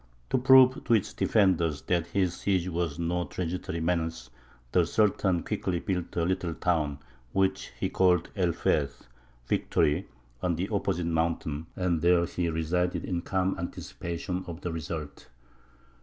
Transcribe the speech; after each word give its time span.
To 0.31 0.37
prove 0.39 0.83
to 0.85 0.95
its 0.95 1.13
defenders 1.13 1.83
that 1.83 2.07
his 2.07 2.33
siege 2.33 2.67
was 2.67 2.97
no 2.97 3.25
transitory 3.25 3.79
menace, 3.79 4.31
the 4.71 4.87
Sultan 4.87 5.43
quickly 5.43 5.79
built 5.79 6.15
a 6.15 6.23
little 6.23 6.55
town, 6.55 6.97
which 7.33 7.71
he 7.79 7.87
called 7.87 8.29
El 8.35 8.51
Feth 8.51 9.05
("Victory"), 9.45 10.07
on 10.41 10.55
the 10.55 10.69
opposite 10.69 11.05
mountain, 11.05 11.67
and 11.75 12.01
there 12.01 12.25
he 12.25 12.49
resided 12.49 13.05
in 13.05 13.21
calm 13.21 13.55
anticipation 13.59 14.43
of 14.47 14.61
the 14.61 14.71
result. 14.73 15.29